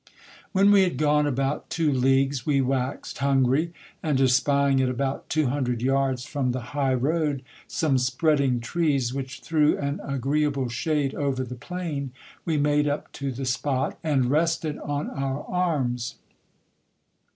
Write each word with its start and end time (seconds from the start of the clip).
When 0.51 0.71
we 0.71 0.81
had 0.81 0.97
gone 0.97 1.27
about 1.27 1.69
two 1.69 1.93
leagues 1.93 2.43
we 2.43 2.59
waxed 2.59 3.19
hungry; 3.19 3.71
and, 4.01 4.19
espying 4.19 4.81
at 4.81 4.89
about 4.89 5.29
two 5.29 5.45
hundred 5.45 5.83
yards 5.83 6.25
from 6.25 6.53
the 6.53 6.59
high 6.73 6.95
road 6.95 7.43
some 7.67 7.99
spreading 7.99 8.61
trees, 8.61 9.13
which 9.13 9.41
threw 9.41 9.77
an 9.77 9.99
agreeable 10.03 10.69
shade 10.69 11.13
over 11.13 11.43
the 11.43 11.53
plain, 11.53 12.13
we 12.45 12.57
made 12.57 12.87
up 12.87 13.11
to 13.11 13.31
the 13.31 13.45
spot, 13.45 13.99
and 14.03 14.31
rested 14.31 14.79
on 14.79 15.07
our 15.11 15.43
arms. 15.43 16.15